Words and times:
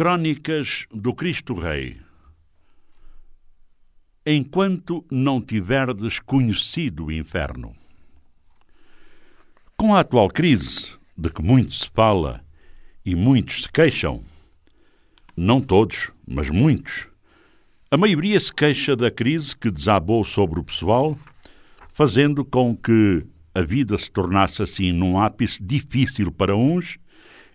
Crónicas 0.00 0.86
do 0.90 1.12
Cristo 1.12 1.52
Rei 1.52 1.98
Enquanto 4.24 5.04
não 5.10 5.42
tiverdes 5.42 6.18
conhecido 6.18 7.04
o 7.04 7.12
inferno. 7.12 7.76
Com 9.76 9.94
a 9.94 10.00
atual 10.00 10.28
crise, 10.28 10.92
de 11.14 11.28
que 11.28 11.42
muito 11.42 11.74
se 11.74 11.90
fala 11.90 12.42
e 13.04 13.14
muitos 13.14 13.64
se 13.64 13.70
queixam, 13.70 14.24
não 15.36 15.60
todos, 15.60 16.10
mas 16.26 16.48
muitos, 16.48 17.06
a 17.90 17.98
maioria 17.98 18.40
se 18.40 18.54
queixa 18.54 18.96
da 18.96 19.10
crise 19.10 19.54
que 19.54 19.70
desabou 19.70 20.24
sobre 20.24 20.60
o 20.60 20.64
pessoal, 20.64 21.14
fazendo 21.92 22.42
com 22.42 22.74
que 22.74 23.26
a 23.54 23.60
vida 23.60 23.98
se 23.98 24.10
tornasse 24.10 24.62
assim 24.62 24.92
num 24.92 25.20
ápice 25.20 25.62
difícil 25.62 26.32
para 26.32 26.56
uns 26.56 26.98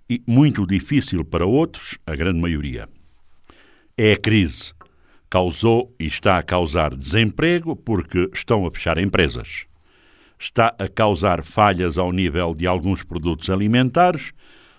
e 0.09 0.21
muito 0.27 0.65
difícil 0.65 1.25
para 1.25 1.45
outros, 1.45 1.97
a 2.05 2.15
grande 2.15 2.39
maioria. 2.39 2.87
É 3.97 4.13
a 4.13 4.17
crise. 4.17 4.73
Causou 5.29 5.93
e 5.99 6.05
está 6.05 6.37
a 6.37 6.43
causar 6.43 6.95
desemprego 6.95 7.75
porque 7.75 8.29
estão 8.33 8.65
a 8.65 8.71
fechar 8.71 8.97
empresas. 8.97 9.65
Está 10.39 10.75
a 10.77 10.87
causar 10.87 11.43
falhas 11.43 11.97
ao 11.97 12.11
nível 12.11 12.53
de 12.53 12.67
alguns 12.67 13.03
produtos 13.03 13.49
alimentares, 13.49 14.31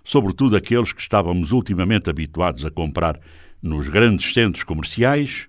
sobretudo 0.04 0.54
aqueles 0.56 0.92
que 0.92 1.00
estávamos 1.00 1.50
ultimamente 1.50 2.08
habituados 2.08 2.64
a 2.64 2.70
comprar 2.70 3.18
nos 3.60 3.88
grandes 3.88 4.32
centros 4.32 4.62
comerciais 4.62 5.48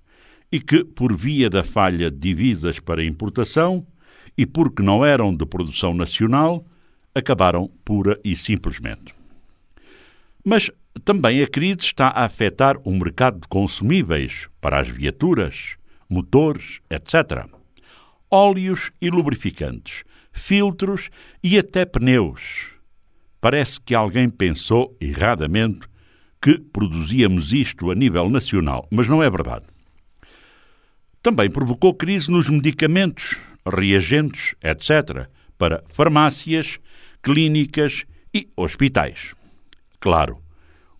e 0.51 0.59
que, 0.59 0.83
por 0.83 1.15
via 1.15 1.49
da 1.49 1.63
falha 1.63 2.09
de 2.09 2.17
divisas 2.17 2.79
para 2.79 3.03
importação 3.03 3.85
e 4.37 4.45
porque 4.45 4.81
não 4.81 5.05
eram 5.05 5.35
de 5.35 5.45
produção 5.45 5.93
nacional, 5.93 6.65
acabaram 7.13 7.69
pura 7.83 8.19
e 8.23 8.35
simplesmente. 8.35 9.16
Mas 10.49 10.71
também 11.03 11.43
a 11.43 11.47
crise 11.47 11.79
está 11.81 12.07
a 12.07 12.23
afetar 12.23 12.77
o 12.85 12.91
mercado 12.93 13.41
de 13.41 13.49
consumíveis 13.49 14.47
para 14.61 14.79
as 14.79 14.87
viaturas, 14.87 15.75
motores, 16.09 16.79
etc. 16.89 17.45
Óleos 18.31 18.89
e 19.01 19.09
lubrificantes, 19.09 20.05
filtros 20.31 21.09
e 21.43 21.59
até 21.59 21.85
pneus. 21.85 22.69
Parece 23.41 23.81
que 23.81 23.93
alguém 23.93 24.29
pensou 24.29 24.95
erradamente 25.01 25.85
que 26.41 26.57
produzíamos 26.57 27.51
isto 27.51 27.91
a 27.91 27.95
nível 27.95 28.29
nacional, 28.29 28.87
mas 28.89 29.05
não 29.09 29.21
é 29.21 29.29
verdade. 29.29 29.65
Também 31.21 31.49
provocou 31.49 31.93
crise 31.93 32.31
nos 32.31 32.49
medicamentos, 32.49 33.35
reagentes, 33.69 34.55
etc., 34.63 35.27
para 35.57 35.83
farmácias, 35.89 36.79
clínicas 37.21 38.05
e 38.33 38.49
hospitais. 38.55 39.35
Claro, 39.99 40.37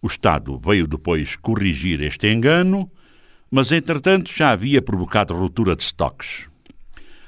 o 0.02 0.08
Estado 0.08 0.58
veio 0.58 0.88
depois 0.88 1.36
corrigir 1.36 2.02
este 2.02 2.32
engano, 2.32 2.90
mas 3.50 3.72
entretanto 3.72 4.32
já 4.36 4.52
havia 4.52 4.82
provocado 4.82 5.36
ruptura 5.36 5.76
de 5.76 5.84
estoques. 5.84 6.48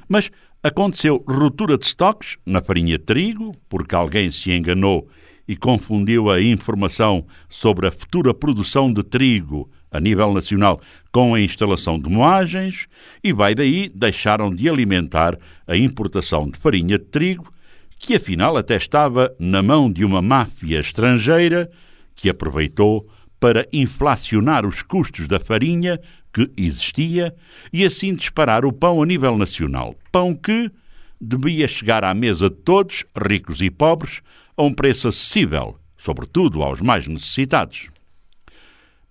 Mas 0.08 0.32
aconteceu 0.64 1.24
ruptura 1.28 1.78
de 1.78 1.86
estoques 1.86 2.38
na 2.46 2.62
farinha 2.62 2.98
de 2.98 3.06
trigo, 3.06 3.56
porque 3.70 3.96
alguém 3.96 4.32
se 4.32 4.52
enganou 4.52 5.08
e 5.48 5.56
confundiu 5.56 6.30
a 6.30 6.42
informação 6.42 7.26
sobre 7.48 7.88
a 7.88 7.92
futura 7.92 8.34
produção 8.34 8.92
de 8.92 9.04
trigo 9.04 9.70
a 9.92 10.00
nível 10.00 10.34
nacional 10.34 10.80
com 11.12 11.34
a 11.34 11.42
instalação 11.42 12.00
de 12.00 12.10
moagens, 12.10 12.88
e 13.24 13.34
vai 13.34 13.56
daí 13.56 13.92
deixaram 13.94 14.54
de 14.54 14.70
alimentar 14.70 15.38
a 15.66 15.76
importação 15.76 16.50
de 16.50 16.60
farinha 16.60 17.00
de 17.00 17.06
trigo, 17.06 17.52
que 18.00 18.16
afinal 18.16 18.56
até 18.56 18.78
estava 18.78 19.36
na 19.38 19.62
mão 19.62 19.92
de 19.92 20.06
uma 20.06 20.22
máfia 20.22 20.80
estrangeira 20.80 21.70
que 22.16 22.30
aproveitou 22.30 23.08
para 23.40 23.68
inflacionar 23.72 24.66
os 24.66 24.82
custos 24.82 25.28
da 25.28 25.40
farinha 25.40 26.00
que 26.34 26.50
existia 26.58 27.36
e 27.72 27.86
assim 27.86 28.16
disparar 28.16 28.66
o 28.66 28.72
pão 28.72 29.02
a 29.02 29.06
nível 29.06 29.38
nacional. 29.38 29.96
Pão 30.12 30.34
que 30.34 30.72
devia 31.20 31.68
chegar 31.68 32.04
à 32.04 32.14
mesa 32.14 32.50
de 32.50 32.56
todos, 32.56 33.04
ricos 33.16 33.62
e 33.62 33.70
pobres, 33.70 34.22
a 34.56 34.64
um 34.64 34.74
preço 34.74 35.08
acessível, 35.10 35.78
sobretudo 35.98 36.64
aos 36.64 36.82
mais 36.82 37.08
necessitados. 37.08 37.90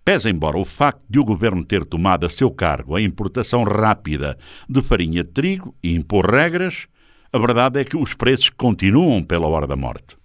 Pese 0.04 0.30
embora 0.30 0.56
o 0.56 0.64
facto 0.64 1.02
de 1.08 1.18
o 1.18 1.24
governo 1.24 1.62
ter 1.62 1.84
tomado 1.84 2.24
a 2.24 2.30
seu 2.30 2.50
cargo 2.50 2.96
a 2.96 3.02
importação 3.02 3.62
rápida 3.62 4.38
de 4.66 4.80
farinha 4.80 5.22
de 5.22 5.30
trigo 5.30 5.74
e 5.82 5.94
impor 5.94 6.30
regras, 6.30 6.86
a 7.32 7.38
verdade 7.38 7.80
é 7.80 7.84
que 7.84 7.96
os 7.96 8.14
preços 8.14 8.50
continuam 8.50 9.22
pela 9.22 9.46
hora 9.46 9.66
da 9.66 9.76
morte. 9.76 10.16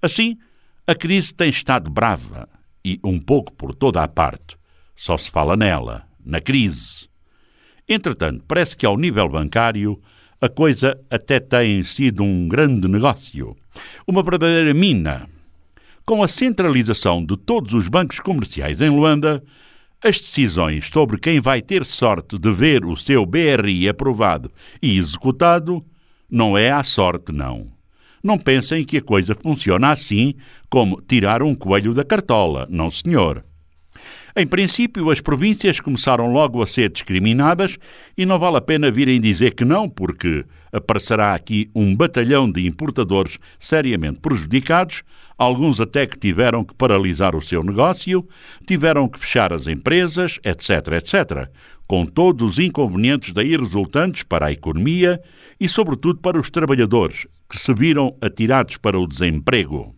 Assim, 0.00 0.38
a 0.86 0.94
crise 0.94 1.34
tem 1.34 1.50
estado 1.50 1.90
brava 1.90 2.46
e 2.84 2.98
um 3.02 3.18
pouco 3.18 3.52
por 3.52 3.74
toda 3.74 4.02
a 4.02 4.08
parte. 4.08 4.56
Só 4.96 5.18
se 5.18 5.30
fala 5.30 5.56
nela, 5.56 6.04
na 6.24 6.40
crise. 6.40 7.08
Entretanto, 7.88 8.44
parece 8.46 8.76
que 8.76 8.86
ao 8.86 8.96
nível 8.96 9.28
bancário 9.28 10.00
a 10.40 10.48
coisa 10.48 10.98
até 11.10 11.40
tem 11.40 11.82
sido 11.82 12.22
um 12.22 12.46
grande 12.46 12.86
negócio, 12.86 13.56
uma 14.06 14.22
verdadeira 14.22 14.72
mina. 14.72 15.28
Com 16.04 16.22
a 16.22 16.28
centralização 16.28 17.24
de 17.24 17.36
todos 17.36 17.74
os 17.74 17.88
bancos 17.88 18.20
comerciais 18.20 18.80
em 18.80 18.88
Luanda, 18.88 19.42
as 20.02 20.18
decisões 20.18 20.86
sobre 20.86 21.18
quem 21.18 21.40
vai 21.40 21.60
ter 21.60 21.84
sorte 21.84 22.38
de 22.38 22.50
ver 22.52 22.84
o 22.84 22.96
seu 22.96 23.26
BRI 23.26 23.88
aprovado 23.88 24.50
e 24.80 24.96
executado 24.96 25.84
não 26.30 26.56
é 26.56 26.70
à 26.70 26.82
sorte, 26.82 27.32
não. 27.32 27.68
Não 28.22 28.38
pensem 28.38 28.84
que 28.84 28.98
a 28.98 29.02
coisa 29.02 29.34
funciona 29.34 29.90
assim, 29.90 30.34
como 30.68 31.00
tirar 31.00 31.42
um 31.42 31.54
coelho 31.54 31.94
da 31.94 32.04
cartola. 32.04 32.66
Não, 32.68 32.90
senhor. 32.90 33.44
Em 34.38 34.46
princípio, 34.46 35.10
as 35.10 35.20
províncias 35.20 35.80
começaram 35.80 36.30
logo 36.30 36.62
a 36.62 36.66
ser 36.66 36.90
discriminadas 36.90 37.76
e 38.16 38.24
não 38.24 38.38
vale 38.38 38.58
a 38.58 38.60
pena 38.60 38.88
virem 38.88 39.20
dizer 39.20 39.52
que 39.52 39.64
não, 39.64 39.88
porque 39.88 40.44
aparecerá 40.72 41.34
aqui 41.34 41.68
um 41.74 41.92
batalhão 41.92 42.48
de 42.48 42.64
importadores 42.64 43.36
seriamente 43.58 44.20
prejudicados, 44.20 45.02
alguns 45.36 45.80
até 45.80 46.06
que 46.06 46.16
tiveram 46.16 46.64
que 46.64 46.72
paralisar 46.72 47.34
o 47.34 47.42
seu 47.42 47.64
negócio, 47.64 48.28
tiveram 48.64 49.08
que 49.08 49.18
fechar 49.18 49.52
as 49.52 49.66
empresas, 49.66 50.38
etc., 50.44 50.92
etc., 50.92 51.50
com 51.84 52.06
todos 52.06 52.52
os 52.52 52.58
inconvenientes 52.60 53.34
daí 53.34 53.56
resultantes 53.56 54.22
para 54.22 54.46
a 54.46 54.52
economia 54.52 55.20
e, 55.58 55.68
sobretudo, 55.68 56.20
para 56.20 56.38
os 56.38 56.48
trabalhadores, 56.48 57.26
que 57.50 57.58
se 57.58 57.74
viram 57.74 58.16
atirados 58.20 58.76
para 58.76 59.00
o 59.00 59.08
desemprego. 59.08 59.96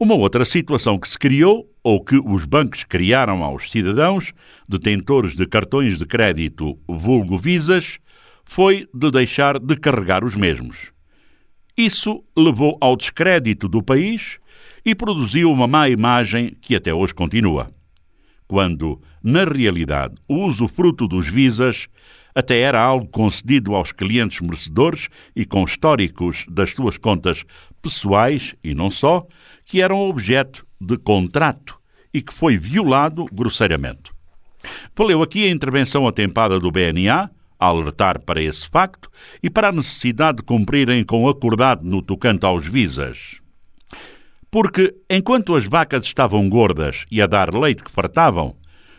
Uma 0.00 0.14
outra 0.14 0.46
situação 0.46 0.98
que 0.98 1.06
se 1.06 1.18
criou, 1.18 1.71
ou 1.82 2.02
que 2.02 2.16
os 2.16 2.44
bancos 2.44 2.84
criaram 2.84 3.42
aos 3.42 3.70
cidadãos, 3.70 4.32
detentores 4.68 5.34
de 5.34 5.46
cartões 5.46 5.98
de 5.98 6.04
crédito 6.04 6.78
vulgo 6.86 7.38
visas, 7.38 7.98
foi 8.44 8.88
de 8.94 9.10
deixar 9.10 9.58
de 9.58 9.76
carregar 9.76 10.24
os 10.24 10.34
mesmos. 10.34 10.92
Isso 11.76 12.22
levou 12.36 12.76
ao 12.80 12.96
descrédito 12.96 13.68
do 13.68 13.82
país 13.82 14.38
e 14.84 14.94
produziu 14.94 15.50
uma 15.50 15.66
má 15.66 15.88
imagem 15.88 16.54
que 16.60 16.76
até 16.76 16.92
hoje 16.92 17.14
continua. 17.14 17.72
Quando, 18.46 19.00
na 19.22 19.44
realidade, 19.44 20.16
o 20.28 20.44
usufruto 20.44 21.08
dos 21.08 21.26
visas 21.26 21.88
até 22.34 22.60
era 22.60 22.82
algo 22.82 23.06
concedido 23.06 23.74
aos 23.74 23.92
clientes 23.92 24.40
merecedores 24.40 25.08
e 25.34 25.44
com 25.44 25.64
históricos 25.64 26.44
das 26.48 26.70
suas 26.70 26.98
contas 26.98 27.44
pessoais 27.80 28.54
e 28.62 28.74
não 28.74 28.90
só, 28.90 29.26
que 29.66 29.80
eram 29.80 29.98
objeto 29.98 30.66
de 30.84 30.98
contrato 30.98 31.78
e 32.12 32.20
que 32.20 32.32
foi 32.32 32.58
violado 32.58 33.26
grosseiramente. 33.32 34.10
Valeu 34.96 35.22
aqui 35.22 35.44
a 35.44 35.50
intervenção 35.50 36.06
atempada 36.06 36.58
do 36.58 36.70
BNA, 36.70 37.30
a 37.58 37.66
alertar 37.66 38.20
para 38.20 38.42
esse 38.42 38.68
facto 38.68 39.08
e 39.42 39.48
para 39.48 39.68
a 39.68 39.72
necessidade 39.72 40.38
de 40.38 40.42
cumprirem 40.42 41.04
com 41.04 41.22
o 41.22 41.28
acordado 41.28 41.84
no 41.84 42.02
tocante 42.02 42.44
aos 42.44 42.66
visas. 42.66 43.40
Porque, 44.50 44.94
enquanto 45.08 45.54
as 45.54 45.64
vacas 45.64 46.04
estavam 46.04 46.48
gordas 46.48 47.06
e 47.10 47.22
a 47.22 47.26
dar 47.26 47.54
leite 47.54 47.84
que 47.84 47.90
fartavam, 47.90 48.56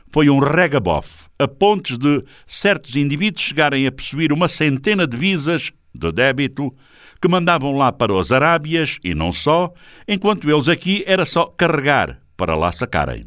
foi 0.09 0.29
um 0.29 0.39
regabof, 0.39 1.27
a 1.38 1.47
pontos 1.47 1.97
de 1.97 2.24
certos 2.47 2.95
indivíduos 2.95 3.44
chegarem 3.44 3.86
a 3.86 3.91
possuir 3.91 4.31
uma 4.31 4.47
centena 4.47 5.06
de 5.06 5.18
visas 5.18 5.71
de 5.93 6.11
débito 6.11 6.73
que 7.21 7.27
mandavam 7.27 7.77
lá 7.77 7.91
para 7.91 8.13
os 8.13 8.31
Arábias 8.31 8.97
e 9.03 9.13
não 9.13 9.31
só, 9.31 9.71
enquanto 10.07 10.49
eles 10.49 10.67
aqui 10.67 11.03
era 11.05 11.25
só 11.25 11.45
carregar 11.45 12.19
para 12.35 12.55
lá 12.55 12.71
sacarem. 12.71 13.25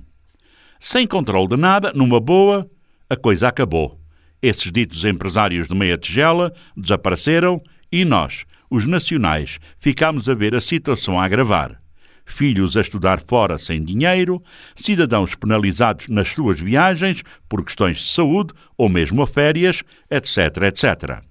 Sem 0.79 1.07
controle 1.07 1.49
de 1.49 1.57
nada, 1.57 1.93
numa 1.95 2.21
boa, 2.21 2.69
a 3.09 3.17
coisa 3.17 3.49
acabou. 3.49 3.99
Esses 4.43 4.71
ditos 4.71 5.05
empresários 5.05 5.69
de 5.69 5.75
meia 5.75 5.97
tigela 5.97 6.53
desapareceram 6.77 7.63
e 7.91 8.05
nós, 8.05 8.45
os 8.71 8.87
nacionais, 8.87 9.59
ficámos 9.79 10.29
a 10.29 10.35
ver 10.35 10.55
a 10.55 10.61
situação 10.61 11.19
a 11.19 11.25
agravar 11.25 11.81
filhos 12.27 12.77
a 12.77 12.81
estudar 12.81 13.23
fora 13.27 13.57
sem 13.57 13.83
dinheiro, 13.83 14.43
cidadãos 14.75 15.35
penalizados 15.35 16.09
nas 16.09 16.29
suas 16.29 16.59
viagens 16.59 17.23
por 17.49 17.65
questões 17.65 17.99
de 17.99 18.11
saúde 18.11 18.53
ou 18.77 18.89
mesmo 18.89 19.23
a 19.23 19.27
férias, 19.27 19.83
etc, 20.11 20.65
etc. 20.65 21.23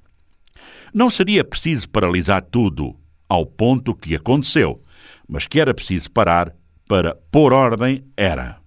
Não 0.96 1.10
seria 1.10 1.44
preciso 1.44 1.90
paralisar 1.90 2.42
tudo, 2.42 2.96
ao 3.28 3.46
ponto 3.46 3.94
que 3.94 4.16
aconteceu, 4.16 4.82
mas 5.28 5.46
que 5.46 5.60
era 5.60 5.74
preciso 5.74 6.10
parar 6.10 6.56
para 6.88 7.14
pôr 7.30 7.52
ordem 7.52 8.06
era. 8.16 8.62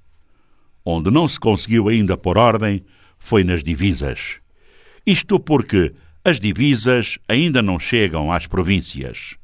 Onde 0.84 1.10
não 1.10 1.26
se 1.26 1.40
conseguiu 1.40 1.88
ainda 1.88 2.18
pôr 2.18 2.36
ordem 2.36 2.84
foi 3.18 3.42
nas 3.42 3.64
divisas. 3.64 4.40
Isto 5.06 5.40
porque 5.40 5.94
as 6.22 6.38
divisas 6.38 7.18
ainda 7.26 7.62
não 7.62 7.78
chegam 7.78 8.30
às 8.30 8.46
províncias. 8.46 9.34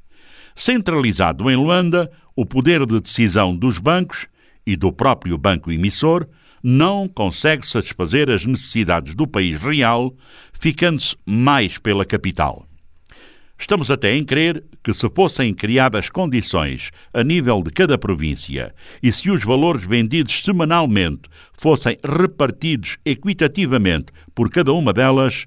Centralizado 0.54 1.50
em 1.50 1.56
Luanda, 1.56 2.12
o 2.36 2.44
poder 2.44 2.84
de 2.84 3.00
decisão 3.00 3.56
dos 3.56 3.78
bancos 3.78 4.26
e 4.66 4.76
do 4.76 4.92
próprio 4.92 5.38
banco 5.38 5.72
emissor 5.72 6.28
não 6.62 7.08
consegue 7.08 7.66
satisfazer 7.66 8.28
as 8.28 8.44
necessidades 8.44 9.14
do 9.14 9.26
país 9.26 9.58
real, 9.58 10.14
ficando-se 10.52 11.16
mais 11.25 11.78
pela 11.78 12.04
capital. 12.04 12.66
Estamos 13.58 13.90
até 13.90 14.14
em 14.16 14.24
crer 14.24 14.64
que, 14.82 14.92
se 14.92 15.08
fossem 15.14 15.54
criadas 15.54 16.10
condições 16.10 16.90
a 17.12 17.22
nível 17.22 17.62
de 17.62 17.70
cada 17.70 17.96
província 17.96 18.74
e 19.02 19.12
se 19.12 19.30
os 19.30 19.44
valores 19.44 19.84
vendidos 19.84 20.42
semanalmente 20.42 21.22
fossem 21.56 21.96
repartidos 22.04 22.98
equitativamente 23.04 24.06
por 24.34 24.50
cada 24.50 24.72
uma 24.72 24.92
delas, 24.92 25.46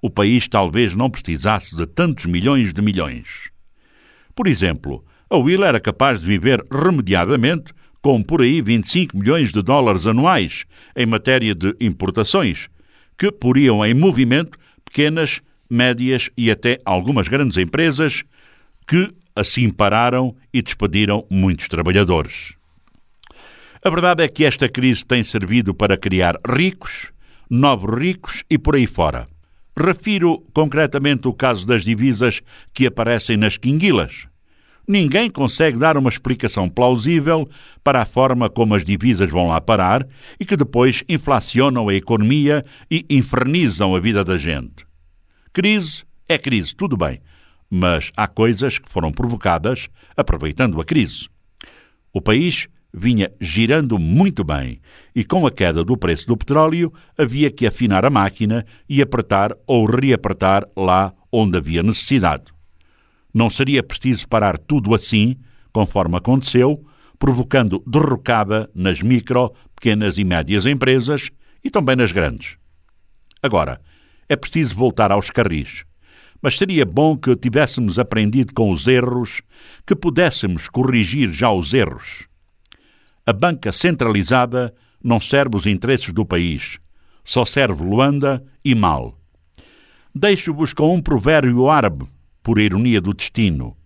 o 0.00 0.08
país 0.08 0.48
talvez 0.48 0.94
não 0.94 1.10
precisasse 1.10 1.76
de 1.76 1.86
tantos 1.86 2.26
milhões 2.26 2.72
de 2.72 2.80
milhões. 2.80 3.50
Por 4.34 4.46
exemplo, 4.46 5.04
a 5.28 5.36
Will 5.36 5.64
era 5.64 5.78
capaz 5.78 6.20
de 6.20 6.26
viver 6.26 6.64
remediadamente 6.72 7.72
com 8.00 8.22
por 8.22 8.40
aí 8.40 8.62
25 8.62 9.16
milhões 9.16 9.52
de 9.52 9.62
dólares 9.62 10.06
anuais 10.06 10.64
em 10.96 11.04
matéria 11.04 11.54
de 11.54 11.76
importações, 11.80 12.68
que 13.18 13.30
poriam 13.30 13.84
em 13.84 13.92
movimento 13.92 14.58
pequenas, 14.84 15.42
médias 15.70 16.28
e 16.36 16.50
até 16.50 16.78
algumas 16.84 17.28
grandes 17.28 17.56
empresas 17.56 18.24
que 18.86 19.08
assim 19.34 19.70
pararam 19.70 20.34
e 20.52 20.60
despediram 20.60 21.24
muitos 21.30 21.68
trabalhadores. 21.68 22.54
A 23.82 23.88
verdade 23.88 24.22
é 24.22 24.28
que 24.28 24.44
esta 24.44 24.68
crise 24.68 25.04
tem 25.04 25.24
servido 25.24 25.72
para 25.72 25.96
criar 25.96 26.38
ricos, 26.46 27.10
novos 27.48 27.98
ricos 27.98 28.44
e 28.50 28.58
por 28.58 28.76
aí 28.76 28.86
fora. 28.86 29.26
Refiro 29.78 30.44
concretamente 30.52 31.26
o 31.26 31.32
caso 31.32 31.66
das 31.66 31.84
divisas 31.84 32.42
que 32.74 32.86
aparecem 32.86 33.36
nas 33.36 33.56
quinguilas. 33.56 34.26
Ninguém 34.86 35.30
consegue 35.30 35.78
dar 35.78 35.96
uma 35.96 36.10
explicação 36.10 36.68
plausível 36.68 37.48
para 37.82 38.02
a 38.02 38.04
forma 38.04 38.50
como 38.50 38.74
as 38.74 38.84
divisas 38.84 39.30
vão 39.30 39.48
lá 39.48 39.60
parar 39.60 40.06
e 40.38 40.44
que 40.44 40.56
depois 40.56 41.04
inflacionam 41.08 41.88
a 41.88 41.94
economia 41.94 42.64
e 42.90 43.06
infernizam 43.08 43.94
a 43.94 44.00
vida 44.00 44.24
da 44.24 44.36
gente. 44.36 44.89
Crise 45.52 46.04
é 46.28 46.38
crise, 46.38 46.72
tudo 46.76 46.96
bem, 46.96 47.20
mas 47.68 48.12
há 48.16 48.28
coisas 48.28 48.78
que 48.78 48.88
foram 48.88 49.10
provocadas 49.10 49.88
aproveitando 50.16 50.80
a 50.80 50.84
crise. 50.84 51.28
O 52.12 52.20
país 52.20 52.68
vinha 52.94 53.28
girando 53.40 53.98
muito 53.98 54.44
bem 54.44 54.80
e, 55.12 55.24
com 55.24 55.44
a 55.44 55.50
queda 55.50 55.82
do 55.82 55.96
preço 55.96 56.24
do 56.28 56.36
petróleo, 56.36 56.92
havia 57.18 57.50
que 57.50 57.66
afinar 57.66 58.04
a 58.04 58.10
máquina 58.10 58.64
e 58.88 59.02
apertar 59.02 59.52
ou 59.66 59.86
reapertar 59.86 60.64
lá 60.76 61.12
onde 61.32 61.58
havia 61.58 61.82
necessidade. 61.82 62.44
Não 63.34 63.50
seria 63.50 63.82
preciso 63.82 64.28
parar 64.28 64.56
tudo 64.56 64.94
assim, 64.94 65.36
conforme 65.72 66.16
aconteceu, 66.16 66.84
provocando 67.18 67.82
derrocada 67.84 68.70
nas 68.72 69.02
micro, 69.02 69.52
pequenas 69.74 70.16
e 70.16 70.22
médias 70.22 70.64
empresas 70.64 71.28
e 71.64 71.70
também 71.70 71.96
nas 71.96 72.12
grandes. 72.12 72.56
Agora, 73.42 73.80
é 74.30 74.36
preciso 74.36 74.74
voltar 74.74 75.12
aos 75.12 75.28
carris. 75.28 75.84
Mas 76.40 76.56
seria 76.56 76.86
bom 76.86 77.18
que 77.18 77.36
tivéssemos 77.36 77.98
aprendido 77.98 78.54
com 78.54 78.70
os 78.70 78.88
erros, 78.88 79.42
que 79.86 79.94
pudéssemos 79.94 80.70
corrigir 80.70 81.30
já 81.30 81.50
os 81.50 81.74
erros 81.74 82.30
a 83.30 83.32
banca 83.32 83.70
centralizada 83.70 84.74
não 85.02 85.20
serve 85.20 85.56
os 85.56 85.64
interesses 85.64 86.12
do 86.12 86.26
país, 86.26 86.80
só 87.24 87.44
serve 87.44 87.84
Luanda 87.84 88.44
e 88.64 88.74
mal. 88.74 89.16
Deixo-vos 90.12 90.74
com 90.74 90.92
um 90.92 91.00
provérbio 91.00 91.70
árabe, 91.70 92.06
por 92.42 92.58
ironia 92.58 93.00
do 93.00 93.14
destino. 93.14 93.76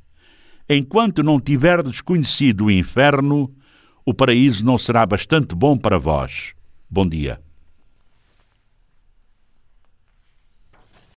Enquanto 0.66 1.22
não 1.22 1.38
tiverdes 1.38 2.00
conhecido 2.00 2.66
o 2.66 2.70
inferno, 2.70 3.54
o 4.02 4.14
paraíso 4.14 4.64
não 4.64 4.78
será 4.78 5.04
bastante 5.04 5.54
bom 5.54 5.76
para 5.76 5.98
vós. 5.98 6.54
Bom 6.88 7.06
dia. 7.06 7.38